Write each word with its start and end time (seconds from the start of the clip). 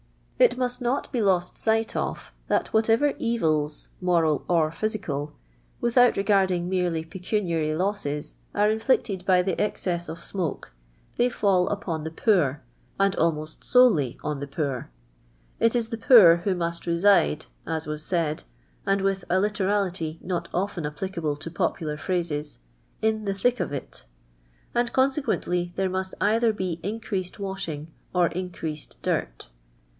It 0.39 0.57
nuist 0.57 0.81
not 0.81 1.11
be 1.11 1.21
]o.4t 1.21 1.53
siu'ht 1.53 1.95
of. 1.95 2.33
that 2.47 2.71
wiuitcvcr 2.71 3.15
evils, 3.19 3.89
moral 4.01 4.43
or 4.49 4.71
physical, 4.71 5.33
without 5.79 6.15
reL'ardinjj 6.15 6.67
men 6.67 6.93
ly 6.95 7.01
|m»cu 7.03 7.19
niary 7.39 7.77
loosest, 7.77 8.33
are 8.55 8.69
iiii]ict>'d 8.69 9.23
by 9.25 9.43
tht 9.43 9.59
exee,<s 9.61 10.09
i»f 10.09 10.23
smoke, 10.23 10.73
they 11.17 11.29
fall 11.29 11.67
upon 11.69 12.03
the 12.03 12.09
p<M>r, 12.09 12.63
and 12.99 13.15
almost 13.17 13.63
solely 13.63 14.17
on 14.23 14.39
the 14.39 14.47
poor. 14.47 14.89
It 15.59 15.75
is 15.75 15.89
tht» 15.89 16.01
piii>r 16.07 16.37
who 16.37 16.55
nin.it 16.55 16.83
mirh'. 16.83 17.45
as 17.67 17.85
was 17.85 18.01
8:1 18.01 18.31
id, 18.31 18.43
and 18.87 19.01
with 19.01 19.23
a 19.29 19.39
lit"rali;y 19.39 20.17
not 20.21 20.49
often 20.51 20.83
ap]ilicable 20.85 21.37
to 21.39 21.51
{H)pular 21.51 21.99
plir.ises," 21.99 22.57
in 23.07 23.25
the 23.25 23.35
thuk 23.35 23.59
of 23.59 23.71
it," 23.71 24.05
and 24.73 24.91
con 24.91 25.11
serpiently 25.11 25.75
there 25.75 25.87
nniAt 25.91 26.15
either 26.19 26.51
ho 26.51 26.77
increased 26.81 27.35
was^liing 27.37 27.89
or 28.15 28.29
increased 28.29 28.97
dirt. 29.03 29.49